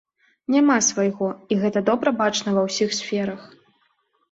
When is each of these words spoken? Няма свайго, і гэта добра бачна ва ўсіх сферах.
Няма 0.53 0.77
свайго, 0.87 1.27
і 1.51 1.59
гэта 1.65 1.85
добра 1.91 2.15
бачна 2.23 2.57
ва 2.57 2.65
ўсіх 2.71 2.99
сферах. 3.03 3.41